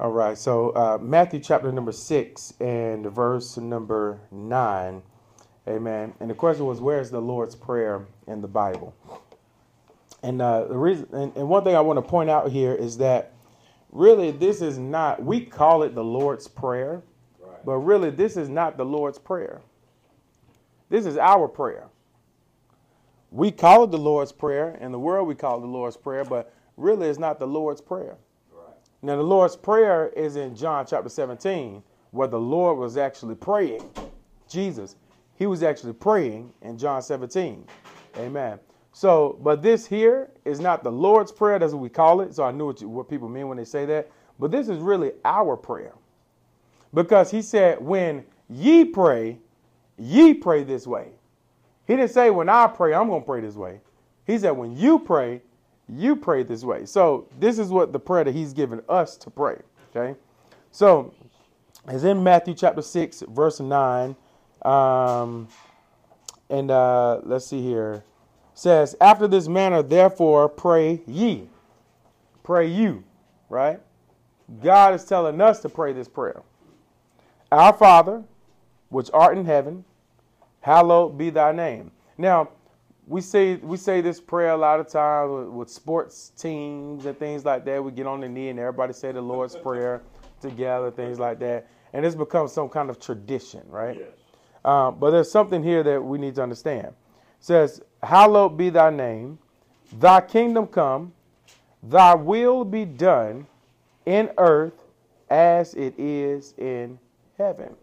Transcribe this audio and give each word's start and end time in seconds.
All 0.00 0.10
right, 0.10 0.36
so 0.36 0.70
uh, 0.70 0.98
Matthew 1.00 1.38
chapter 1.38 1.70
number 1.70 1.92
six 1.92 2.52
and 2.60 3.06
verse 3.06 3.56
number 3.56 4.18
nine. 4.32 5.02
Amen. 5.68 6.12
And 6.18 6.28
the 6.28 6.34
question 6.34 6.66
was, 6.66 6.80
where 6.80 7.00
is 7.00 7.10
the 7.12 7.20
Lord's 7.20 7.54
Prayer 7.54 8.04
in 8.26 8.40
the 8.42 8.48
Bible? 8.48 8.92
And 10.22 10.42
uh, 10.42 10.64
the 10.64 10.76
reason, 10.76 11.08
and, 11.12 11.36
and 11.36 11.48
one 11.48 11.62
thing 11.62 11.76
I 11.76 11.80
want 11.80 11.98
to 11.98 12.02
point 12.02 12.28
out 12.28 12.50
here 12.50 12.74
is 12.74 12.98
that 12.98 13.32
really 13.92 14.32
this 14.32 14.60
is 14.60 14.78
not. 14.78 15.22
We 15.22 15.40
call 15.46 15.84
it 15.84 15.94
the 15.94 16.04
Lord's 16.04 16.48
Prayer, 16.48 17.02
Right. 17.40 17.64
but 17.64 17.74
really 17.74 18.10
this 18.10 18.36
is 18.36 18.48
not 18.48 18.76
the 18.76 18.84
Lord's 18.84 19.18
Prayer. 19.18 19.60
This 20.90 21.06
is 21.06 21.16
our 21.16 21.46
prayer. 21.46 21.86
We 23.30 23.52
call 23.52 23.84
it 23.84 23.92
the 23.92 23.98
Lord's 23.98 24.32
Prayer. 24.32 24.76
In 24.80 24.90
the 24.92 24.98
world, 24.98 25.28
we 25.28 25.36
call 25.36 25.58
it 25.58 25.60
the 25.60 25.66
Lord's 25.68 25.96
Prayer, 25.96 26.24
but 26.24 26.52
really 26.76 27.08
it's 27.08 27.18
not 27.18 27.38
the 27.38 27.46
Lord's 27.46 27.80
Prayer. 27.80 28.16
Now, 29.04 29.16
the 29.16 29.22
Lord's 29.22 29.54
Prayer 29.54 30.08
is 30.16 30.36
in 30.36 30.56
John 30.56 30.86
chapter 30.86 31.10
17, 31.10 31.82
where 32.12 32.26
the 32.26 32.40
Lord 32.40 32.78
was 32.78 32.96
actually 32.96 33.34
praying. 33.34 33.82
Jesus, 34.48 34.96
he 35.36 35.44
was 35.44 35.62
actually 35.62 35.92
praying 35.92 36.50
in 36.62 36.78
John 36.78 37.02
17. 37.02 37.66
Amen. 38.16 38.58
So, 38.92 39.38
but 39.42 39.60
this 39.60 39.84
here 39.84 40.30
is 40.46 40.58
not 40.58 40.82
the 40.82 40.90
Lord's 40.90 41.30
Prayer, 41.30 41.58
that's 41.58 41.74
what 41.74 41.82
we 41.82 41.90
call 41.90 42.22
it. 42.22 42.34
So 42.34 42.44
I 42.44 42.50
knew 42.50 42.64
what, 42.64 42.80
you, 42.80 42.88
what 42.88 43.10
people 43.10 43.28
mean 43.28 43.46
when 43.46 43.58
they 43.58 43.66
say 43.66 43.84
that. 43.84 44.10
But 44.38 44.50
this 44.50 44.70
is 44.70 44.78
really 44.78 45.12
our 45.22 45.54
prayer. 45.54 45.92
Because 46.94 47.30
he 47.30 47.42
said, 47.42 47.82
when 47.82 48.24
ye 48.48 48.86
pray, 48.86 49.38
ye 49.98 50.32
pray 50.32 50.64
this 50.64 50.86
way. 50.86 51.08
He 51.86 51.94
didn't 51.94 52.12
say, 52.12 52.30
when 52.30 52.48
I 52.48 52.68
pray, 52.68 52.94
I'm 52.94 53.08
going 53.08 53.20
to 53.20 53.26
pray 53.26 53.42
this 53.42 53.54
way. 53.54 53.82
He 54.26 54.38
said, 54.38 54.52
when 54.52 54.74
you 54.74 54.98
pray, 54.98 55.42
you 55.88 56.16
pray 56.16 56.42
this 56.42 56.64
way. 56.64 56.86
So 56.86 57.28
this 57.38 57.58
is 57.58 57.68
what 57.68 57.92
the 57.92 57.98
prayer 57.98 58.24
that 58.24 58.34
he's 58.34 58.52
given 58.52 58.82
us 58.88 59.16
to 59.18 59.30
pray. 59.30 59.56
Okay. 59.94 60.18
So 60.70 61.12
it's 61.88 62.04
in 62.04 62.22
Matthew 62.22 62.54
chapter 62.54 62.82
6, 62.82 63.24
verse 63.28 63.60
9. 63.60 64.16
Um, 64.62 65.48
and 66.48 66.70
uh, 66.70 67.20
let's 67.22 67.46
see 67.46 67.62
here. 67.62 68.04
says, 68.54 68.96
After 69.00 69.28
this 69.28 69.48
manner, 69.48 69.82
therefore, 69.82 70.48
pray 70.48 71.02
ye. 71.06 71.48
Pray 72.42 72.66
you, 72.66 73.04
right? 73.48 73.80
God 74.62 74.94
is 74.94 75.04
telling 75.04 75.40
us 75.40 75.60
to 75.60 75.68
pray 75.68 75.92
this 75.92 76.08
prayer. 76.08 76.42
Our 77.50 77.72
Father, 77.72 78.24
which 78.88 79.10
art 79.14 79.38
in 79.38 79.44
heaven, 79.44 79.84
hallowed 80.60 81.16
be 81.16 81.30
thy 81.30 81.52
name. 81.52 81.90
Now, 82.18 82.50
we 83.06 83.20
say 83.20 83.56
we 83.56 83.76
say 83.76 84.00
this 84.00 84.20
prayer 84.20 84.50
a 84.50 84.56
lot 84.56 84.80
of 84.80 84.88
times 84.88 85.30
with, 85.30 85.48
with 85.48 85.70
sports 85.70 86.32
teams 86.36 87.04
and 87.06 87.18
things 87.18 87.44
like 87.44 87.64
that. 87.66 87.82
We 87.82 87.92
get 87.92 88.06
on 88.06 88.20
the 88.20 88.28
knee 88.28 88.48
and 88.48 88.58
everybody 88.58 88.92
say 88.92 89.12
the 89.12 89.20
Lord's 89.20 89.56
Prayer 89.56 90.02
together, 90.40 90.90
things 90.90 91.18
like 91.18 91.38
that, 91.40 91.68
and 91.92 92.04
it's 92.04 92.14
become 92.14 92.48
some 92.48 92.68
kind 92.68 92.90
of 92.90 92.98
tradition, 93.00 93.62
right? 93.68 93.98
Yes. 93.98 94.08
Uh, 94.64 94.90
but 94.90 95.10
there's 95.10 95.30
something 95.30 95.62
here 95.62 95.82
that 95.82 96.02
we 96.02 96.18
need 96.18 96.34
to 96.36 96.42
understand. 96.42 96.86
It 96.86 96.94
says, 97.40 97.82
Hallowed 98.02 98.56
be 98.56 98.70
thy 98.70 98.90
name, 98.90 99.38
thy 99.92 100.20
kingdom 100.22 100.66
come, 100.66 101.12
thy 101.82 102.14
will 102.14 102.64
be 102.64 102.84
done 102.84 103.46
in 104.06 104.30
earth 104.38 104.84
as 105.28 105.74
it 105.74 105.94
is 105.98 106.54
in 106.58 106.98
heaven. 107.36 107.74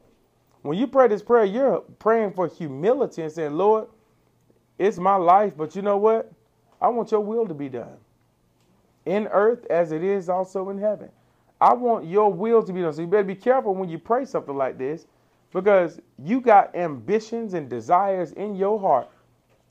When 0.63 0.77
you 0.77 0.87
pray 0.87 1.07
this 1.07 1.23
prayer, 1.23 1.45
you're 1.45 1.81
praying 1.99 2.33
for 2.33 2.47
humility 2.47 3.23
and 3.23 3.31
saying, 3.31 3.53
Lord, 3.53 3.87
it's 4.81 4.97
my 4.97 5.15
life, 5.15 5.55
but 5.55 5.75
you 5.75 5.83
know 5.83 5.97
what? 5.97 6.31
I 6.81 6.87
want 6.89 7.11
your 7.11 7.21
will 7.21 7.47
to 7.47 7.53
be 7.53 7.69
done 7.69 7.97
in 9.05 9.27
earth 9.27 9.65
as 9.69 9.91
it 9.91 10.03
is 10.03 10.29
also 10.29 10.69
in 10.69 10.79
heaven. 10.79 11.09
I 11.61 11.73
want 11.75 12.05
your 12.05 12.33
will 12.33 12.63
to 12.63 12.73
be 12.73 12.81
done. 12.81 12.93
So 12.93 13.01
you 13.01 13.07
better 13.07 13.23
be 13.23 13.35
careful 13.35 13.75
when 13.75 13.89
you 13.89 13.99
pray 13.99 14.25
something 14.25 14.55
like 14.57 14.79
this 14.79 15.05
because 15.53 16.01
you 16.17 16.41
got 16.41 16.75
ambitions 16.75 17.53
and 17.53 17.69
desires 17.69 18.31
in 18.31 18.55
your 18.55 18.79
heart, 18.79 19.09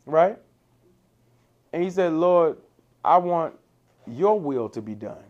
right? 0.06 0.38
And 1.72 1.82
he 1.82 1.90
said, 1.90 2.12
Lord, 2.12 2.58
I 3.04 3.18
want 3.18 3.54
your 4.06 4.38
will 4.38 4.68
to 4.70 4.80
be 4.80 4.94
done. 4.94 5.24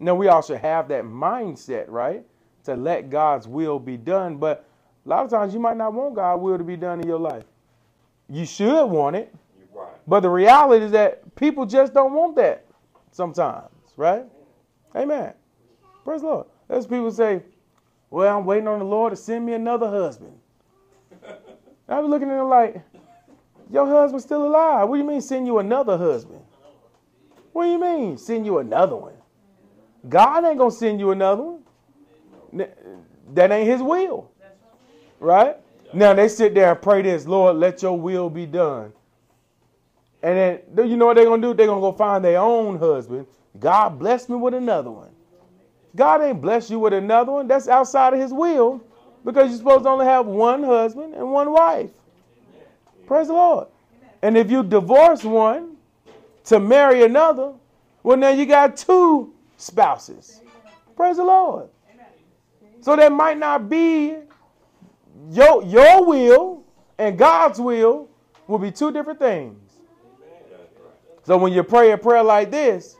Now, 0.00 0.14
we 0.14 0.28
all 0.28 0.42
should 0.42 0.58
have 0.60 0.88
that 0.88 1.04
mindset, 1.04 1.86
right? 1.88 2.24
To 2.64 2.76
let 2.76 3.10
God's 3.10 3.48
will 3.48 3.78
be 3.78 3.98
done. 3.98 4.38
But 4.38 4.64
a 5.04 5.08
lot 5.08 5.24
of 5.24 5.30
times 5.30 5.52
you 5.54 5.60
might 5.60 5.76
not 5.76 5.92
want 5.92 6.14
God's 6.14 6.42
will 6.42 6.58
to 6.58 6.64
be 6.64 6.76
done 6.76 7.00
in 7.00 7.06
your 7.06 7.18
life. 7.20 7.44
You 8.28 8.44
should 8.44 8.86
want 8.86 9.16
it. 9.16 9.34
Right. 9.72 9.86
But 10.06 10.20
the 10.20 10.30
reality 10.30 10.84
is 10.84 10.92
that 10.92 11.34
people 11.34 11.66
just 11.66 11.94
don't 11.94 12.12
want 12.12 12.36
that 12.36 12.66
sometimes, 13.10 13.70
right? 13.96 14.24
Amen. 14.94 15.32
Praise 16.04 16.20
the 16.20 16.26
Lord. 16.26 16.46
There's 16.68 16.86
people 16.86 17.10
say, 17.10 17.42
Well, 18.10 18.38
I'm 18.38 18.44
waiting 18.44 18.68
on 18.68 18.78
the 18.78 18.84
Lord 18.84 19.12
to 19.12 19.16
send 19.16 19.46
me 19.46 19.54
another 19.54 19.88
husband. 19.88 20.32
I 21.88 22.00
was 22.00 22.10
looking 22.10 22.28
at 22.28 22.36
them 22.36 22.48
like, 22.48 22.82
Your 23.70 23.86
husband's 23.86 24.24
still 24.24 24.46
alive. 24.46 24.88
What 24.88 24.96
do 24.96 25.02
you 25.02 25.08
mean 25.08 25.20
send 25.20 25.46
you 25.46 25.58
another 25.58 25.96
husband? 25.96 26.40
What 27.52 27.64
do 27.64 27.70
you 27.70 27.80
mean 27.80 28.18
send 28.18 28.46
you 28.46 28.58
another 28.58 28.96
one? 28.96 29.14
God 30.08 30.44
ain't 30.44 30.58
gonna 30.58 30.70
send 30.70 31.00
you 31.00 31.10
another 31.10 31.42
one. 31.42 32.68
That 33.34 33.50
ain't 33.52 33.68
his 33.68 33.82
will. 33.82 34.30
Right? 35.20 35.56
Now 35.92 36.14
they 36.14 36.28
sit 36.28 36.54
there 36.54 36.72
and 36.72 36.82
pray 36.82 37.02
this, 37.02 37.26
Lord, 37.26 37.56
let 37.56 37.82
your 37.82 37.98
will 37.98 38.28
be 38.28 38.46
done. 38.46 38.92
And 40.22 40.60
then 40.72 40.88
you 40.88 40.96
know 40.96 41.06
what 41.06 41.16
they're 41.16 41.24
gonna 41.24 41.42
do? 41.42 41.54
They're 41.54 41.66
gonna 41.66 41.80
go 41.80 41.92
find 41.92 42.24
their 42.24 42.40
own 42.40 42.78
husband. 42.78 43.26
God 43.58 43.98
bless 43.98 44.28
me 44.28 44.36
with 44.36 44.54
another 44.54 44.90
one. 44.90 45.10
God 45.96 46.22
ain't 46.22 46.40
bless 46.40 46.70
you 46.70 46.78
with 46.78 46.92
another 46.92 47.32
one. 47.32 47.48
That's 47.48 47.68
outside 47.68 48.14
of 48.14 48.20
his 48.20 48.32
will. 48.32 48.82
Because 49.24 49.50
you're 49.50 49.58
supposed 49.58 49.84
to 49.84 49.90
only 49.90 50.06
have 50.06 50.26
one 50.26 50.62
husband 50.62 51.14
and 51.14 51.32
one 51.32 51.52
wife. 51.52 51.90
Praise 53.06 53.28
the 53.28 53.32
Lord. 53.32 53.68
And 54.22 54.36
if 54.36 54.50
you 54.50 54.62
divorce 54.62 55.24
one 55.24 55.76
to 56.44 56.60
marry 56.60 57.04
another, 57.04 57.52
well 58.02 58.16
now 58.16 58.30
you 58.30 58.46
got 58.46 58.76
two 58.76 59.32
spouses. 59.56 60.40
Praise 60.96 61.16
the 61.16 61.24
Lord. 61.24 61.68
So 62.80 62.96
that 62.96 63.12
might 63.12 63.38
not 63.38 63.68
be 63.68 64.16
your 65.30 65.62
your 65.64 66.04
will 66.04 66.64
and 66.98 67.18
God's 67.18 67.60
will 67.60 68.08
will 68.46 68.58
be 68.58 68.70
two 68.70 68.92
different 68.92 69.18
things. 69.18 69.56
So 71.24 71.36
when 71.36 71.52
you 71.52 71.62
pray 71.62 71.92
a 71.92 71.98
prayer 71.98 72.22
like 72.22 72.50
this, 72.50 72.96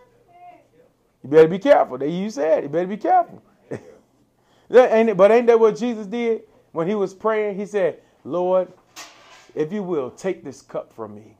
you 1.22 1.30
better 1.30 1.48
be 1.48 1.58
careful. 1.58 1.98
That 1.98 2.08
you 2.10 2.30
said, 2.30 2.64
you 2.64 2.68
better 2.68 2.86
be 2.86 2.96
careful. 2.96 3.42
Ain't 4.70 5.08
it, 5.08 5.16
but 5.16 5.30
ain't 5.30 5.46
that 5.46 5.58
what 5.58 5.76
Jesus 5.76 6.06
did 6.06 6.42
when 6.72 6.86
he 6.86 6.94
was 6.94 7.14
praying? 7.14 7.56
He 7.56 7.64
said, 7.64 8.00
"Lord, 8.24 8.68
if 9.54 9.72
you 9.72 9.82
will, 9.82 10.10
take 10.10 10.44
this 10.44 10.60
cup 10.60 10.92
from 10.92 11.14
me." 11.14 11.38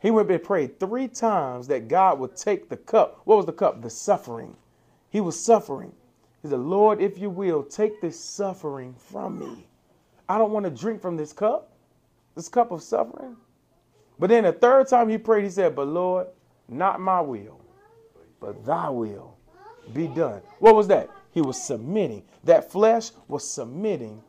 He 0.00 0.10
went 0.10 0.30
and 0.30 0.42
prayed 0.42 0.78
three 0.78 1.08
times 1.08 1.66
that 1.68 1.88
God 1.88 2.18
would 2.18 2.36
take 2.36 2.68
the 2.68 2.76
cup. 2.76 3.22
What 3.24 3.36
was 3.36 3.46
the 3.46 3.52
cup? 3.52 3.80
The 3.80 3.88
suffering. 3.88 4.54
He 5.08 5.22
was 5.22 5.42
suffering. 5.42 5.92
He 6.44 6.50
said, 6.50 6.60
Lord, 6.60 7.00
if 7.00 7.18
you 7.18 7.30
will, 7.30 7.62
take 7.62 8.02
this 8.02 8.20
suffering 8.20 8.94
from 8.98 9.38
me. 9.38 9.66
I 10.28 10.36
don't 10.36 10.52
want 10.52 10.64
to 10.64 10.70
drink 10.70 11.00
from 11.00 11.16
this 11.16 11.32
cup, 11.32 11.72
this 12.34 12.50
cup 12.50 12.70
of 12.70 12.82
suffering. 12.82 13.34
But 14.18 14.28
then 14.28 14.44
the 14.44 14.52
third 14.52 14.86
time 14.88 15.08
he 15.08 15.16
prayed, 15.16 15.44
he 15.44 15.50
said, 15.50 15.74
But 15.74 15.88
Lord, 15.88 16.26
not 16.68 17.00
my 17.00 17.22
will, 17.22 17.62
but 18.40 18.62
thy 18.62 18.90
will 18.90 19.38
be 19.94 20.06
done. 20.06 20.42
What 20.58 20.74
was 20.74 20.86
that? 20.88 21.08
He 21.30 21.40
was 21.40 21.60
submitting. 21.60 22.22
That 22.44 22.70
flesh 22.70 23.12
was 23.26 23.48
submitting 23.48 24.22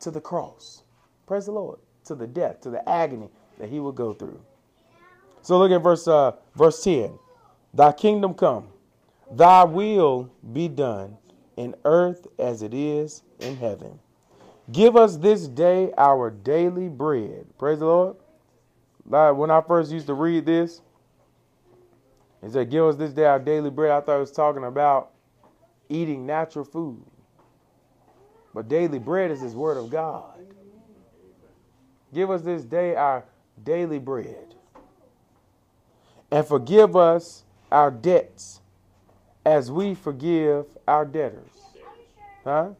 to 0.00 0.10
the 0.10 0.20
cross. 0.20 0.82
Praise 1.26 1.44
the 1.44 1.52
Lord. 1.52 1.78
To 2.06 2.14
the 2.14 2.26
death, 2.26 2.62
to 2.62 2.70
the 2.70 2.88
agony 2.88 3.28
that 3.58 3.68
he 3.68 3.80
would 3.80 3.96
go 3.96 4.14
through. 4.14 4.40
So 5.42 5.58
look 5.58 5.72
at 5.72 5.82
verse 5.82 6.08
uh, 6.08 6.32
verse 6.56 6.82
10. 6.82 7.18
Thy 7.74 7.92
kingdom 7.92 8.32
come, 8.32 8.68
thy 9.30 9.64
will 9.64 10.30
be 10.54 10.66
done 10.66 11.18
in 11.60 11.74
earth 11.84 12.26
as 12.38 12.62
it 12.62 12.72
is 12.72 13.22
in 13.38 13.54
heaven. 13.54 13.98
Give 14.72 14.96
us 14.96 15.18
this 15.18 15.46
day 15.46 15.92
our 15.98 16.30
daily 16.30 16.88
bread. 16.88 17.44
Praise 17.58 17.80
the 17.80 17.84
Lord. 17.84 18.16
Like 19.06 19.34
when 19.36 19.50
I 19.50 19.60
first 19.60 19.92
used 19.92 20.06
to 20.06 20.14
read 20.14 20.46
this, 20.46 20.80
it 22.42 22.52
said, 22.52 22.70
Give 22.70 22.86
us 22.86 22.96
this 22.96 23.12
day 23.12 23.26
our 23.26 23.38
daily 23.38 23.68
bread. 23.68 23.90
I 23.90 24.00
thought 24.00 24.16
it 24.16 24.20
was 24.20 24.32
talking 24.32 24.64
about 24.64 25.10
eating 25.90 26.24
natural 26.24 26.64
food. 26.64 27.04
But 28.54 28.68
daily 28.68 28.98
bread 28.98 29.30
is 29.30 29.42
His 29.42 29.54
Word 29.54 29.76
of 29.76 29.90
God. 29.90 30.32
Give 32.14 32.30
us 32.30 32.40
this 32.40 32.64
day 32.64 32.94
our 32.96 33.24
daily 33.62 33.98
bread. 33.98 34.54
And 36.30 36.46
forgive 36.46 36.96
us 36.96 37.44
our 37.70 37.90
debts 37.90 38.60
as 39.44 39.70
we 39.70 39.94
forgive 39.94 40.64
our 40.90 41.04
debtors. 41.04 41.52
Huh? 42.44 42.70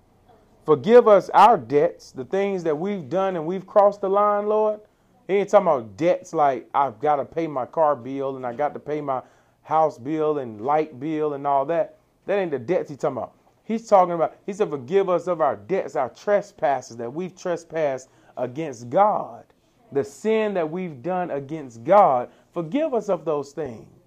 Forgive 0.67 1.09
us 1.09 1.31
our 1.31 1.57
debts, 1.57 2.13
the 2.13 2.25
things 2.25 2.65
that 2.65 2.77
we've 2.77 3.09
done 3.09 3.37
and 3.37 3.47
we've 3.47 3.67
crossed 3.67 4.01
the 4.01 4.11
line, 4.11 4.47
Lord. 4.47 4.81
He 5.29 5.35
ain't 5.37 5.49
talking 5.49 5.69
about 5.69 5.97
debts 5.97 6.35
like 6.35 6.69
I've 6.75 7.01
got 7.01 7.17
to 7.17 7.25
pay 7.25 7.47
my 7.47 7.67
car 7.67 7.95
bill 7.95 8.37
and 8.37 8.45
I 8.45 8.53
got 8.53 8.75
to 8.75 8.81
pay 8.81 9.01
my 9.01 9.23
house 9.63 9.97
bill 9.97 10.39
and 10.39 10.61
light 10.61 10.99
bill 10.99 11.35
and 11.35 11.47
all 11.47 11.65
that. 11.67 11.99
That 12.27 12.39
ain't 12.39 12.51
the 12.51 12.59
debts 12.59 12.91
he's 12.91 12.99
talking 12.99 13.19
about. 13.19 13.35
He's 13.65 13.87
talking 13.89 14.15
about, 14.15 14.37
he 14.45 14.53
said, 14.53 14.71
forgive 14.71 15.09
us 15.09 15.29
of 15.29 15.41
our 15.41 15.55
debts, 15.55 15.95
our 15.95 16.09
trespasses 16.09 16.97
that 16.97 17.13
we've 17.13 17.37
trespassed 17.37 18.09
against 18.37 18.91
God. 18.91 19.45
The 19.93 20.03
sin 20.03 20.55
that 20.55 20.69
we've 20.69 21.01
done 21.01 21.31
against 21.31 21.85
God. 21.85 22.29
Forgive 22.53 22.93
us 22.93 23.09
of 23.09 23.25
those 23.25 23.53
things. 23.53 24.00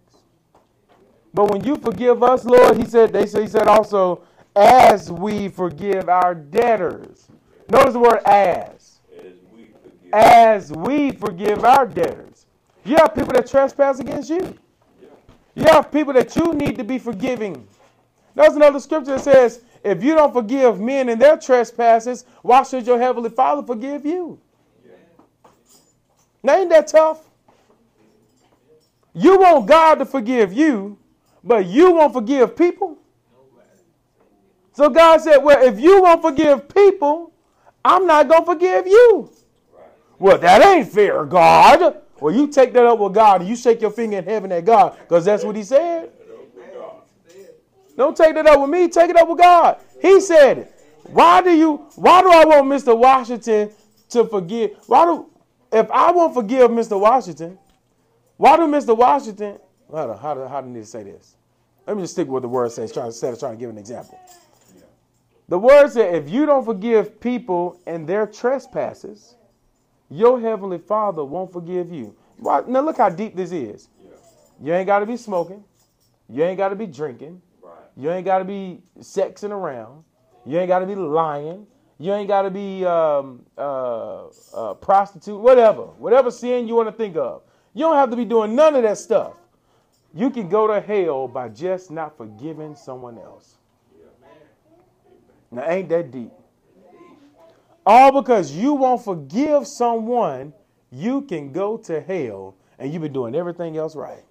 But 1.33 1.50
when 1.50 1.63
you 1.63 1.77
forgive 1.77 2.21
us, 2.21 2.45
Lord, 2.45 2.77
he 2.77 2.85
said, 2.85 3.12
they 3.12 3.21
he 3.21 3.47
said 3.47 3.68
also, 3.68 4.24
as 4.56 5.12
we 5.12 5.50
forgive 5.50 6.07
our 6.09 6.35
debtors. 6.35 7.27
Notice 7.69 7.94
the 7.94 8.00
word 8.00 8.21
as. 8.25 9.00
As 9.18 9.33
we 9.51 9.65
forgive. 9.65 10.13
As 10.13 10.71
we 10.71 11.12
forgive 11.12 11.63
our 11.63 11.88
debtors. 11.88 12.45
You 12.85 12.97
have 12.97 13.15
people 13.15 13.33
that 13.33 13.47
trespass 13.47 14.00
against 14.00 14.30
you. 14.30 14.57
You 15.56 15.65
have 15.65 15.91
people 15.91 16.13
that 16.13 16.35
you 16.35 16.53
need 16.53 16.77
to 16.77 16.83
be 16.83 17.00
forgiving. 17.00 17.68
There's 18.36 18.56
another 18.56 18.79
scripture 18.79 19.15
that 19.15 19.24
says, 19.24 19.62
if 19.83 20.03
you 20.03 20.15
don't 20.15 20.33
forgive 20.33 20.79
men 20.79 21.09
and 21.09 21.21
their 21.21 21.38
trespasses, 21.38 22.25
why 22.41 22.63
should 22.63 22.88
your 22.88 23.00
heavenly 23.00 23.29
Father 23.29 23.65
forgive 23.65 24.06
you? 24.06 24.39
Now, 26.41 26.57
ain't 26.57 26.69
that 26.69 26.88
tough? 26.88 27.29
You 29.13 29.39
want 29.39 29.68
God 29.68 29.95
to 29.95 30.06
forgive 30.06 30.51
you, 30.51 30.97
but 31.43 31.65
you 31.65 31.91
won't 31.91 32.13
forgive 32.13 32.55
people. 32.55 32.97
So 34.73 34.89
God 34.89 35.21
said, 35.21 35.37
Well, 35.37 35.63
if 35.63 35.79
you 35.79 36.01
won't 36.01 36.21
forgive 36.21 36.67
people, 36.73 37.31
I'm 37.85 38.07
not 38.07 38.27
going 38.27 38.41
to 38.41 38.45
forgive 38.45 38.87
you. 38.87 39.29
Well, 40.17 40.37
that 40.37 40.61
ain't 40.65 40.89
fair, 40.89 41.25
God. 41.25 42.01
Well, 42.19 42.33
you 42.33 42.47
take 42.47 42.73
that 42.73 42.85
up 42.85 42.99
with 42.99 43.13
God 43.13 43.41
and 43.41 43.49
you 43.49 43.55
shake 43.55 43.81
your 43.81 43.91
finger 43.91 44.17
in 44.17 44.23
heaven 44.23 44.51
at 44.51 44.63
God 44.63 44.97
because 44.99 45.25
that's 45.25 45.43
what 45.43 45.55
He 45.55 45.63
said. 45.63 46.09
Don't 47.95 48.15
take 48.15 48.33
that 48.35 48.47
up 48.47 48.59
with 48.61 48.69
me. 48.69 48.87
Take 48.87 49.09
it 49.09 49.17
up 49.17 49.27
with 49.27 49.39
God. 49.39 49.77
He 50.01 50.19
said 50.21 50.59
it. 50.59 50.73
Why 51.03 51.41
do 51.41 51.51
you? 51.51 51.75
Why 51.95 52.21
do 52.21 52.31
I 52.31 52.45
want 52.45 52.67
Mr. 52.67 52.97
Washington 52.97 53.69
to 54.09 54.25
forgive? 54.25 54.77
Why 54.87 55.05
do? 55.05 55.29
If 55.71 55.91
I 55.91 56.11
won't 56.11 56.33
forgive 56.33 56.71
Mr. 56.71 56.99
Washington, 56.99 57.59
why 58.37 58.57
do 58.57 58.63
Mr. 58.63 58.95
Washington? 58.95 59.59
How 59.93 60.07
do, 60.07 60.13
how 60.13 60.33
do, 60.33 60.45
how 60.47 60.61
do 60.61 60.67
I 60.67 60.71
need 60.71 60.79
to 60.79 60.85
say 60.85 61.03
this? 61.03 61.35
Let 61.85 61.97
me 61.97 62.03
just 62.03 62.13
stick 62.13 62.27
with 62.27 62.33
what 62.33 62.41
the 62.41 62.47
word 62.47 62.71
says. 62.71 62.91
Trying 62.91 63.07
instead 63.07 63.33
of 63.33 63.39
trying 63.39 63.53
to 63.53 63.59
give 63.59 63.69
an 63.69 63.77
example. 63.77 64.19
The 65.49 65.59
word 65.59 65.89
said, 65.91 66.15
if 66.15 66.29
you 66.29 66.45
don't 66.45 66.65
forgive 66.65 67.19
people 67.19 67.79
and 67.85 68.07
their 68.07 68.25
trespasses, 68.25 69.35
your 70.09 70.39
heavenly 70.39 70.77
Father 70.77 71.23
won't 71.23 71.51
forgive 71.51 71.91
you. 71.91 72.15
Why, 72.37 72.63
now 72.67 72.81
look 72.81 72.97
how 72.97 73.09
deep 73.09 73.35
this 73.35 73.51
is. 73.51 73.89
You 74.61 74.73
ain't 74.73 74.87
got 74.87 74.99
to 74.99 75.05
be 75.05 75.17
smoking. 75.17 75.63
You 76.29 76.43
ain't 76.43 76.57
got 76.57 76.69
to 76.69 76.75
be 76.75 76.87
drinking. 76.87 77.41
You 77.95 78.09
ain't 78.09 78.25
got 78.25 78.39
to 78.39 78.45
be 78.45 78.81
sexing 78.99 79.51
around. 79.51 80.03
You 80.45 80.57
ain't 80.59 80.69
got 80.69 80.79
to 80.79 80.85
be 80.85 80.95
lying. 80.95 81.67
You 81.99 82.13
ain't 82.13 82.27
got 82.27 82.43
to 82.43 82.49
be 82.49 82.85
um, 82.85 83.45
uh, 83.57 84.27
uh, 84.53 84.73
prostitute, 84.75 85.39
whatever. 85.39 85.83
Whatever 85.83 86.31
sin 86.31 86.67
you 86.67 86.75
want 86.75 86.87
to 86.89 86.95
think 86.95 87.15
of. 87.15 87.43
You 87.73 87.81
don't 87.81 87.95
have 87.95 88.09
to 88.09 88.15
be 88.15 88.25
doing 88.25 88.55
none 88.55 88.75
of 88.75 88.83
that 88.83 88.97
stuff. 88.97 89.33
You 90.13 90.30
can 90.30 90.48
go 90.48 90.68
to 90.68 90.80
hell 90.80 91.27
by 91.27 91.50
just 91.50 91.89
not 91.89 92.15
forgiving 92.18 92.75
someone 92.75 93.18
else. 93.18 93.57
Now, 95.51 95.69
ain't 95.69 95.89
that 95.89 96.12
deep? 96.12 96.31
All 97.86 98.12
because 98.21 98.51
you 98.51 98.74
won't 98.74 99.04
forgive 99.04 99.68
someone, 99.68 100.54
you 100.92 101.21
can 101.21 101.51
go 101.51 101.77
to 101.77 102.00
hell 102.00 102.56
and 102.80 102.92
you've 102.92 103.01
been 103.01 103.13
doing 103.13 103.36
everything 103.36 103.77
else 103.77 103.95
right. 103.95 104.24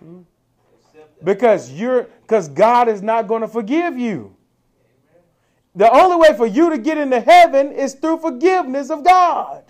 Hmm? 0.00 0.20
Because 1.24 1.70
you're 1.72 2.04
because 2.22 2.48
God 2.48 2.88
is 2.88 3.02
not 3.02 3.28
going 3.28 3.42
to 3.42 3.48
forgive 3.48 3.98
you. 3.98 4.36
The 5.74 5.90
only 5.90 6.16
way 6.16 6.36
for 6.36 6.46
you 6.46 6.70
to 6.70 6.78
get 6.78 6.98
into 6.98 7.20
heaven 7.20 7.72
is 7.72 7.94
through 7.94 8.18
forgiveness 8.18 8.90
of 8.90 9.04
God. 9.04 9.64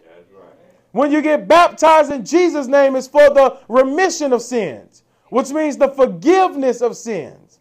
When 0.92 1.10
you 1.10 1.22
get 1.22 1.48
baptized 1.48 2.12
in 2.12 2.24
Jesus' 2.24 2.66
name, 2.66 2.96
it's 2.96 3.08
for 3.08 3.30
the 3.30 3.58
remission 3.68 4.32
of 4.32 4.42
sins, 4.42 5.02
which 5.30 5.50
means 5.50 5.76
the 5.76 5.88
forgiveness 5.88 6.82
of 6.82 6.96
sins. 6.96 7.58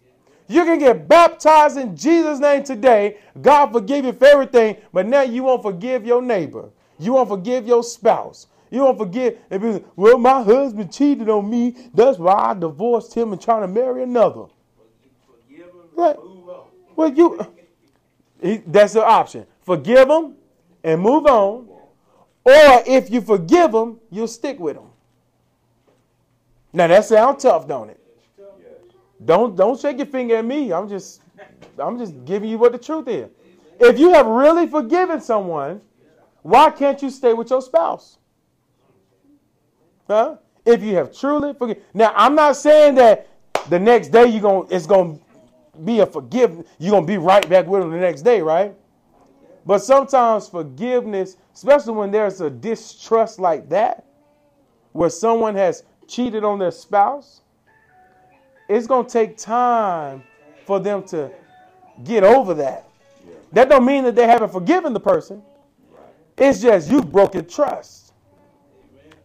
You 0.48 0.66
can 0.66 0.80
get 0.80 1.08
baptized 1.08 1.78
in 1.78 1.96
Jesus' 1.96 2.40
name 2.40 2.64
today. 2.64 3.18
God 3.42 3.72
forgive 3.72 4.04
you 4.04 4.12
for 4.12 4.26
everything, 4.26 4.76
but 4.92 5.08
now 5.08 5.22
you 5.22 5.44
won't 5.44 5.64
forgive 5.64 6.06
your 6.06 6.22
neighbor. 6.22 6.70
You 7.00 7.14
won't 7.14 7.30
forgive 7.30 7.66
your 7.66 7.84
spouse. 7.84 8.48
You 8.70 8.82
won't 8.82 8.98
forgive. 8.98 9.40
If 9.50 9.84
well, 9.96 10.18
my 10.18 10.44
husband 10.44 10.92
cheated 10.92 11.30
on 11.30 11.50
me. 11.50 11.76
That's 11.94 12.18
why 12.18 12.34
I 12.34 12.54
divorced 12.54 13.14
him 13.14 13.32
and 13.32 13.42
trying 13.42 13.62
to 13.62 13.68
marry 13.68 14.04
another. 14.04 14.46
Right. 15.96 16.18
Well, 16.96 17.14
you. 17.14 17.40
That's 18.68 18.94
the 18.94 19.06
option. 19.06 19.46
Forgive 19.62 20.10
him 20.10 20.36
and 20.84 21.02
move 21.02 21.26
on. 21.28 21.71
Or 22.44 22.84
if 22.88 23.10
you 23.10 23.22
forgive 23.22 23.72
them, 23.72 24.00
you'll 24.10 24.28
stick 24.28 24.60
with 24.60 24.76
them. 24.76 24.88
Now 26.74 26.88
that 26.88 27.06
sounds 27.06 27.44
tough, 27.44 27.68
don't 27.68 27.90
it? 27.90 28.00
Don't 29.24 29.56
don't 29.56 29.80
shake 29.80 29.98
your 29.98 30.08
finger 30.08 30.38
at 30.38 30.46
me. 30.46 30.74
I'm 30.74 30.90
just 30.90 31.22
I'm 31.78 31.98
just 31.98 32.26
giving 32.26 32.50
you 32.50 32.58
what 32.58 32.72
the 32.72 32.78
truth 32.78 33.08
is. 33.08 33.30
If 33.80 34.00
you 34.00 34.14
have 34.14 34.26
really 34.26 34.68
forgiven 34.68 35.22
someone, 35.22 35.82
why 36.42 36.72
can't 36.72 37.02
you 37.02 37.10
stay 37.10 37.34
with 37.34 37.50
your 37.50 37.62
spouse? 37.62 38.18
Huh? 40.08 40.38
If 40.66 40.82
you 40.82 40.96
have 40.96 41.16
truly 41.16 41.54
forgiven. 41.54 41.84
Now 41.94 42.14
I'm 42.16 42.36
not 42.36 42.56
saying 42.56 42.96
that 42.96 43.28
the 43.70 43.80
next 43.80 44.10
day 44.10 44.26
you're 44.28 44.42
gonna 44.42 44.68
it's 44.70 44.88
gonna 44.88 45.20
be 45.84 46.00
a 46.00 46.06
forgiveness. 46.06 46.68
You're 46.80 46.92
gonna 46.92 47.06
be 47.06 47.18
right 47.18 47.48
back 47.48 47.68
with 47.68 47.82
them 47.82 47.92
the 47.92 47.98
next 47.98 48.24
day, 48.24 48.42
right? 48.42 48.74
But 49.66 49.80
sometimes 49.80 50.48
forgiveness, 50.50 51.38
especially 51.54 51.94
when 51.94 52.12
there's 52.12 52.42
a 52.42 52.50
distrust 52.50 53.40
like 53.40 53.70
that, 53.70 54.06
where 54.92 55.10
someone 55.10 55.56
has 55.56 55.84
cheated 56.08 56.44
on 56.44 56.60
their 56.60 56.72
spouse, 56.72 57.42
it's 58.68 58.88
going 58.88 59.06
to 59.06 59.12
take 59.12 59.38
time 59.38 60.24
for 60.66 60.80
them 60.80 61.04
to 61.04 61.32
get 62.04 62.24
over 62.24 62.54
that. 62.56 62.88
That 63.52 63.70
don't 63.70 63.86
mean 63.86 64.04
that 64.06 64.16
they 64.16 64.28
haven't 64.28 64.52
forgiven 64.52 64.94
the 64.94 65.00
person. 65.00 65.44
It's 66.38 66.62
just 66.62 66.90
you've 66.90 67.12
broken 67.12 67.48
trust. 67.48 68.14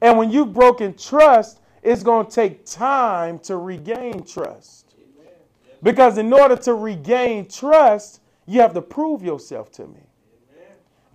And 0.03 0.19
when 0.19 0.31
you've 0.31 0.53
broken 0.53 0.95
trust, 0.97 1.61
it's 1.83 2.03
going 2.03 2.27
to 2.27 2.33
take 2.33 2.67
time 2.67 3.39
to 3.41 3.57
regain 3.57 4.25
trust. 4.25 4.95
Because 5.83 6.19
in 6.19 6.33
order 6.33 6.57
to 6.57 6.75
regain 6.75 7.49
trust, 7.49 8.21
you 8.47 8.61
have 8.61 8.75
to 8.75 8.83
prove 8.83 9.23
yourself 9.23 9.71
to 9.73 9.87
me. 9.87 10.01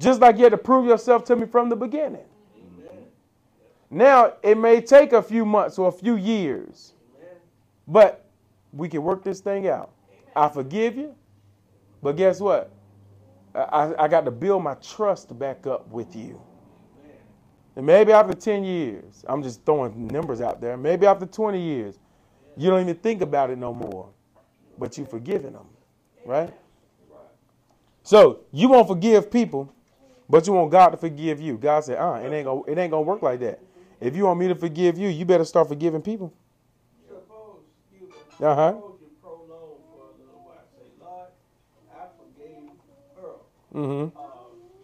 Just 0.02 0.20
like 0.20 0.38
you 0.38 0.44
had 0.44 0.52
to 0.52 0.58
prove 0.58 0.88
yourself 0.88 1.24
to 1.26 1.36
me 1.36 1.46
from 1.46 1.70
the 1.70 1.76
beginning. 1.76 2.26
Amen. 2.58 3.04
Now, 3.92 4.34
it 4.42 4.58
may 4.58 4.82
take 4.82 5.14
a 5.14 5.22
few 5.22 5.46
months 5.46 5.78
or 5.78 5.90
a 5.90 5.92
few 5.92 6.16
years, 6.16 6.94
Amen. 7.20 7.36
but 7.88 8.26
we 8.74 8.90
can 8.90 9.04
work 9.04 9.24
this 9.24 9.42
thing 9.42 9.68
out. 9.68 9.92
I 10.36 10.50
forgive 10.50 10.98
you, 10.98 11.14
but 12.02 12.18
guess 12.18 12.40
what? 12.40 12.72
I, 13.54 13.94
I 14.00 14.08
got 14.08 14.26
to 14.26 14.32
build 14.32 14.64
my 14.64 14.74
trust 14.76 15.38
back 15.38 15.68
up 15.68 15.88
with 15.90 16.16
you. 16.16 16.42
And 17.76 17.86
maybe 17.86 18.12
after 18.12 18.34
10 18.34 18.64
years, 18.64 19.24
I'm 19.28 19.44
just 19.44 19.64
throwing 19.66 20.08
numbers 20.08 20.42
out 20.42 20.62
there, 20.62 20.78
maybe 20.78 21.06
after 21.06 21.28
20 21.28 21.62
years, 21.62 22.00
you 22.58 22.70
don't 22.70 22.82
even 22.82 22.96
think 22.96 23.22
about 23.22 23.52
it 23.52 23.58
no 23.58 23.74
more, 23.74 24.10
but 24.80 24.98
you've 24.98 25.10
forgiven 25.10 25.54
them, 25.54 25.68
right? 26.26 26.54
So 28.04 28.40
you 28.52 28.68
won't 28.68 28.88
forgive 28.88 29.30
people 29.30 29.72
but 30.32 30.48
you 30.48 30.54
want 30.54 30.72
God 30.72 30.90
to 30.90 30.98
forgive 30.98 31.42
you. 31.42 31.58
God 31.58 31.84
said, 31.84 31.98
uh, 31.98 32.14
it 32.14 32.32
ain't 32.32 32.46
gonna 32.46 32.62
it 32.66 32.78
ain't 32.78 32.92
gonna 32.92 33.02
work 33.02 33.22
like 33.22 33.42
that. 33.42 33.60
If 34.00 34.16
you 34.16 34.26
want 34.26 34.40
me 34.40 34.48
to 34.48 34.56
forgive 34.56 34.98
you, 34.98 35.10
you 35.10 35.26
better 35.26 35.44
start 35.44 35.68
forgiving 35.68 36.02
people. 36.02 36.34
Uh 38.40 38.56
huh. 38.56 38.74
Mm-hmm. 43.74 44.18
Uh, 44.18 44.22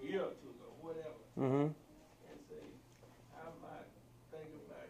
year 0.08 0.22
or 0.22 0.32
two 0.32 0.48
ago, 0.48 0.68
whatever. 0.82 1.10
Mm-hmm. 1.38 1.64
And 1.64 1.74
say, 2.48 2.56
I 3.36 3.48
might 3.62 3.88
think 4.32 4.50
about 4.66 4.88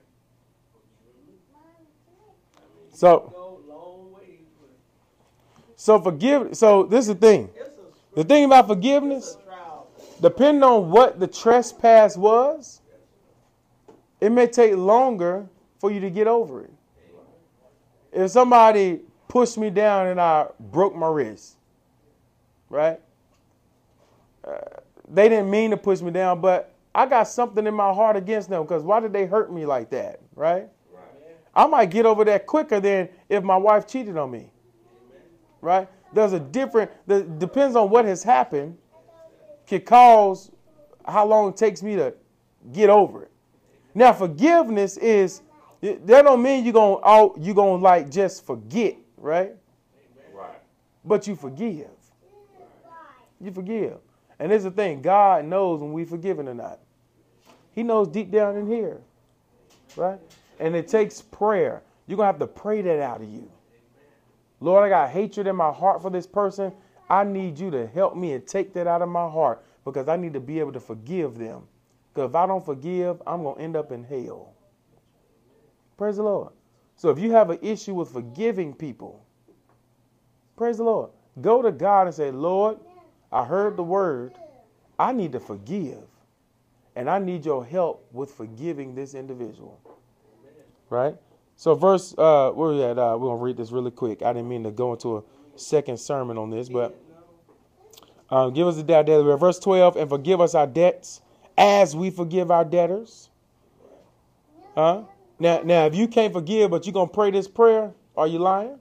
so, 2.94 3.34
so 5.76 6.02
forgive. 6.02 6.56
So 6.56 6.84
this 6.84 7.08
is 7.08 7.16
the 7.16 7.16
thing. 7.16 7.50
The 8.14 8.24
thing 8.24 8.46
about 8.46 8.68
forgiveness 8.68 9.38
depending 10.22 10.64
on 10.64 10.90
what 10.90 11.20
the 11.20 11.28
trespass 11.28 12.18
was, 12.18 12.82
it 14.20 14.32
may 14.32 14.48
take 14.48 14.76
longer 14.76 15.48
for 15.80 15.92
you 15.92 16.00
to 16.00 16.10
get 16.10 16.28
over 16.28 16.64
it. 16.64 16.72
If 18.12 18.32
somebody 18.32 19.02
pushed 19.28 19.58
me 19.58 19.70
down 19.70 20.08
and 20.08 20.20
I 20.20 20.48
broke 20.60 20.96
my 20.96 21.08
wrist, 21.08 21.58
right? 22.70 23.00
Uh, 24.44 24.58
they 25.10 25.30
didn't 25.30 25.50
mean 25.50 25.72
to 25.72 25.78
push 25.78 26.02
me 26.02 26.12
down, 26.12 26.42
but 26.42 26.74
I 26.96 27.06
got 27.06 27.28
something 27.28 27.68
in 27.68 27.74
my 27.74 27.94
heart 27.94 28.16
against 28.16 28.50
them 28.50 28.64
because 28.64 28.84
why 28.84 29.00
did 29.00 29.14
they 29.14 29.26
hurt 29.26 29.54
me 29.54 29.66
like 29.66 29.90
that, 29.92 30.20
right? 30.36 30.68
I 31.56 31.66
might 31.66 31.90
get 31.90 32.06
over 32.06 32.24
that 32.26 32.46
quicker 32.46 32.80
than 32.80 33.10
if 33.30 33.44
my 33.44 33.58
wife 33.58 33.88
cheated 33.88 34.16
on 34.16 34.30
me. 34.30 34.52
Right? 35.60 35.88
There's 36.14 36.34
a 36.34 36.40
different, 36.40 36.92
the, 37.08 37.24
depends 37.24 37.76
on 37.76 37.90
what 37.90 38.06
has 38.06 38.24
happened, 38.24 38.78
cause 39.86 40.52
how 41.06 41.26
long 41.26 41.50
it 41.50 41.58
takes 41.58 41.84
me 41.84 41.96
to 41.96 42.14
get 42.74 42.90
over 42.90 43.24
it. 43.24 43.32
Now, 43.94 44.14
forgiveness 44.14 44.98
is, 44.98 45.42
that 45.82 46.06
don't 46.06 46.42
mean 46.42 46.66
you're 46.66 46.74
to, 47.02 47.34
you 47.40 47.54
to 47.80 47.84
like 47.84 48.10
just 48.10 48.46
forget, 48.46 48.96
right? 49.18 49.54
Right. 50.34 50.60
But 51.04 51.28
you 51.28 51.36
forgive. 51.36 51.90
You 53.40 53.52
forgive. 53.52 53.98
And 54.40 54.52
there's 54.52 54.64
the 54.64 54.72
thing 54.72 55.02
God 55.02 55.46
knows 55.46 55.82
when 55.82 55.94
we 55.94 56.06
forgiven 56.06 56.48
or 56.48 56.54
not. 56.54 56.80
He 57.74 57.84
knows 57.84 58.08
deep 58.08 58.32
down 58.32 58.56
in 58.56 58.68
here. 58.68 59.02
Right? 59.96 60.20
And 60.60 60.76
it 60.76 60.88
takes 60.88 61.22
prayer. 61.22 61.82
You're 62.08 62.18
to 62.28 62.34
have 62.34 62.40
to 62.40 62.48
pray 62.48 62.82
that 62.82 63.00
out 63.00 63.22
of 63.22 63.30
you. 63.30 63.50
Lord, 64.60 64.84
I 64.84 64.90
got 64.90 65.10
hatred 65.10 65.48
in 65.48 65.56
my 65.56 65.72
heart 65.72 66.02
for 66.02 66.10
this 66.10 66.26
person. 66.26 66.72
I 67.10 67.24
need 67.24 67.58
you 67.60 67.72
to 67.72 67.88
help 67.88 68.16
me 68.16 68.34
and 68.34 68.46
take 68.46 68.74
that 68.74 68.88
out 68.88 69.02
of 69.02 69.10
my 69.10 69.30
heart 69.30 69.64
because 69.86 70.08
I 70.08 70.18
need 70.18 70.34
to 70.34 70.40
be 70.40 70.60
able 70.60 70.74
to 70.74 70.80
forgive 70.80 71.38
them. 71.38 71.64
Because 72.14 72.30
if 72.30 72.36
I 72.36 72.46
don't 72.46 72.66
forgive, 72.66 73.22
I'm 73.26 73.44
going 73.44 73.56
to 73.56 73.62
end 73.62 73.76
up 73.76 73.92
in 73.92 74.04
hell. 74.04 74.54
Praise 75.98 76.18
the 76.18 76.24
Lord. 76.24 76.52
So 76.96 77.10
if 77.10 77.20
you 77.20 77.32
have 77.32 77.50
an 77.50 77.60
issue 77.62 77.94
with 77.94 78.10
forgiving 78.10 78.74
people, 78.74 79.26
praise 80.58 80.78
the 80.78 80.84
Lord. 80.84 81.12
Go 81.42 81.62
to 81.62 81.72
God 81.72 82.08
and 82.08 82.16
say, 82.16 82.32
Lord, 82.32 82.80
I 83.32 83.46
heard 83.46 83.78
the 83.78 83.84
word. 83.84 84.34
I 84.98 85.14
need 85.14 85.32
to 85.34 85.40
forgive. 85.40 86.04
And 86.96 87.10
I 87.10 87.20
need 87.20 87.46
your 87.46 87.64
help 87.64 88.08
with 88.12 88.32
forgiving 88.32 88.96
this 88.96 89.14
individual. 89.14 89.80
Right? 90.90 91.16
So, 91.56 91.76
verse, 91.76 92.14
uh, 92.18 92.52
where 92.52 92.72
we 92.72 92.84
at? 92.84 92.98
Uh, 92.98 93.16
we're 93.20 93.28
going 93.28 93.40
to 93.40 93.44
read 93.44 93.58
this 93.58 93.72
really 93.72 93.92
quick. 93.92 94.24
I 94.24 94.34
didn't 94.34 94.50
mean 94.50 94.64
to 94.64 94.72
go 94.72 94.94
into 94.94 95.18
a 95.18 95.24
second 95.58 95.98
sermon 96.00 96.38
on 96.38 96.50
this, 96.50 96.70
but 96.70 96.96
um, 98.30 98.54
give 98.54 98.68
us 98.68 98.76
the 98.78 98.84
debt 98.84 99.06
daily. 99.06 99.38
Verse 99.38 99.60
12, 99.60 99.98
and 99.98 100.10
forgive 100.10 100.42
us 100.42 100.56
our 100.56 100.68
debts 100.68 101.22
as 101.58 101.96
we 101.96 102.10
forgive 102.12 102.52
our 102.52 102.66
debtors. 102.66 103.30
Huh? 104.76 105.04
Now, 105.40 105.62
now, 105.64 105.86
if 105.86 105.96
you 105.96 106.08
can't 106.08 106.34
forgive, 106.34 106.72
but 106.72 106.86
you're 106.86 106.94
gonna 106.94 107.08
pray 107.10 107.32
this 107.32 107.48
prayer, 107.48 107.94
are 108.16 108.28
you 108.28 108.40
lying? 108.40 108.80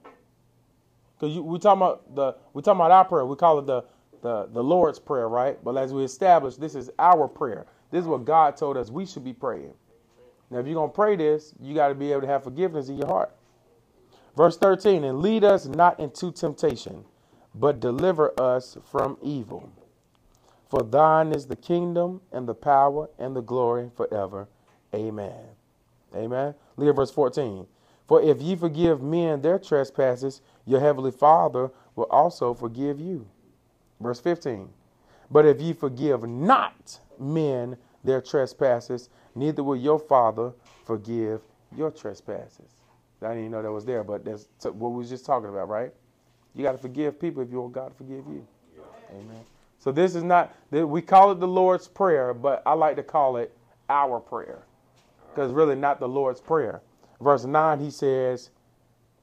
Because 1.19 1.39
we 1.39 1.59
talking 1.59 1.81
about 1.81 2.15
the 2.15 2.35
we 2.53 2.61
talking 2.61 2.79
about 2.79 2.91
our 2.91 3.05
prayer. 3.05 3.25
We 3.25 3.35
call 3.35 3.59
it 3.59 3.67
the 3.67 3.83
the 4.21 4.47
the 4.53 4.63
Lord's 4.63 4.99
prayer, 4.99 5.29
right? 5.29 5.63
But 5.63 5.77
as 5.77 5.93
we 5.93 6.03
established, 6.03 6.59
this 6.59 6.75
is 6.75 6.91
our 6.99 7.27
prayer. 7.27 7.67
This 7.91 8.01
is 8.01 8.07
what 8.07 8.25
God 8.25 8.57
told 8.57 8.77
us 8.77 8.91
we 8.91 9.05
should 9.05 9.23
be 9.23 9.33
praying. 9.33 9.73
Now, 10.51 10.59
if 10.59 10.67
you're 10.67 10.75
gonna 10.75 10.91
pray 10.91 11.15
this, 11.15 11.53
you 11.61 11.75
got 11.75 11.89
to 11.89 11.95
be 11.95 12.11
able 12.11 12.21
to 12.23 12.27
have 12.27 12.43
forgiveness 12.43 12.89
in 12.89 12.97
your 12.97 13.07
heart. 13.07 13.35
Verse 14.37 14.55
13, 14.55 15.03
and 15.03 15.19
lead 15.19 15.43
us 15.43 15.65
not 15.65 15.99
into 15.99 16.31
temptation, 16.31 17.05
but 17.55 17.79
deliver 17.79 18.39
us 18.39 18.77
from 18.85 19.17
evil. 19.23 19.71
For 20.69 20.83
thine 20.83 21.31
is 21.31 21.47
the 21.47 21.55
kingdom 21.55 22.21
and 22.31 22.47
the 22.47 22.53
power 22.53 23.09
and 23.17 23.35
the 23.35 23.41
glory 23.41 23.89
forever. 23.95 24.47
Amen. 24.93 25.43
Amen. 26.15 26.53
Look 26.75 26.87
at 26.87 26.95
verse 26.95 27.09
14. 27.09 27.65
For 28.07 28.21
if 28.21 28.39
ye 28.39 28.55
forgive 28.55 29.01
men 29.01 29.41
their 29.41 29.57
trespasses, 29.57 30.41
your 30.67 30.81
heavenly 30.81 31.11
Father 31.11 31.71
will 31.95 32.07
also 32.11 32.53
forgive 32.53 32.99
you. 32.99 33.27
Verse 33.99 34.19
15. 34.19 34.69
But 35.31 35.47
if 35.47 35.59
ye 35.59 35.73
forgive 35.73 36.29
not 36.29 36.99
men 37.19 37.75
their 38.03 38.21
trespasses, 38.21 39.09
neither 39.33 39.63
will 39.63 39.75
your 39.75 39.97
Father 39.97 40.53
forgive 40.85 41.41
your 41.75 41.89
trespasses. 41.89 42.76
I 43.21 43.29
didn't 43.29 43.39
even 43.39 43.51
know 43.51 43.61
that 43.61 43.71
was 43.71 43.85
there, 43.85 44.03
but 44.03 44.23
that's 44.23 44.47
what 44.63 44.91
we 44.91 44.97
was 44.97 45.09
just 45.09 45.25
talking 45.25 45.49
about, 45.49 45.69
right? 45.69 45.91
You 46.53 46.63
got 46.63 46.73
to 46.73 46.77
forgive 46.77 47.19
people 47.19 47.41
if 47.43 47.51
you 47.51 47.61
want 47.61 47.73
God 47.73 47.89
to 47.89 47.95
forgive 47.95 48.25
you. 48.27 48.45
Yeah. 48.75 48.83
Amen. 49.11 49.43
So 49.79 49.91
this 49.91 50.15
is 50.15 50.23
not 50.23 50.55
we 50.71 51.01
call 51.01 51.31
it 51.31 51.39
the 51.39 51.47
Lord's 51.47 51.87
prayer, 51.87 52.33
but 52.33 52.61
I 52.65 52.73
like 52.73 52.95
to 52.97 53.03
call 53.03 53.37
it 53.37 53.55
our 53.89 54.19
prayer 54.19 54.63
because 55.29 55.51
really 55.51 55.75
not 55.75 55.99
the 55.99 56.07
Lord's 56.07 56.41
prayer. 56.41 56.81
Verse 57.21 57.45
nine, 57.45 57.79
he 57.79 57.89
says, 57.89 58.49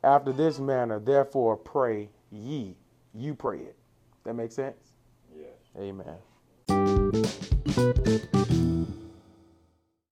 "After 0.03 0.33
this 0.33 0.59
manner, 0.59 0.99
therefore 0.99 1.57
pray 1.57 2.09
ye." 2.31 2.77
You 3.15 3.35
pray 3.35 3.61
it. 3.61 3.77
That 4.25 4.35
makes 4.35 4.55
sense. 4.55 4.93
Yes. 5.37 5.51
Amen. 5.79 6.17